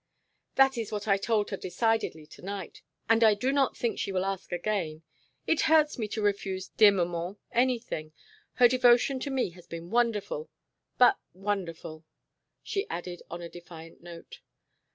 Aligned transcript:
"That 0.55 0.79
is 0.79 0.91
what 0.91 1.07
I 1.07 1.17
told 1.17 1.51
her 1.51 1.57
decidedly 1.57 2.25
to 2.25 2.41
night, 2.41 2.81
and 3.07 3.23
I 3.23 3.35
do 3.35 3.51
not 3.51 3.77
think 3.77 3.99
she 3.99 4.11
will 4.11 4.25
ask 4.25 4.51
again. 4.51 5.03
It 5.45 5.61
hurts 5.69 5.99
me 5.99 6.07
to 6.07 6.23
refuse 6.23 6.69
dear 6.69 6.89
maman 6.91 7.37
anything. 7.51 8.11
Her 8.53 8.67
devotion 8.67 9.19
to 9.19 9.29
me 9.29 9.51
has 9.51 9.67
been 9.67 9.91
wonderful 9.91 10.49
but 10.97 11.19
wonderful," 11.35 12.03
she 12.63 12.89
added 12.89 13.21
on 13.29 13.43
a 13.43 13.47
defiant 13.49 14.01
note. 14.01 14.39